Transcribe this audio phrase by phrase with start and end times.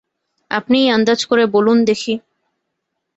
[0.51, 2.13] আপনিই আন্দাজ করে বলুন দেখি।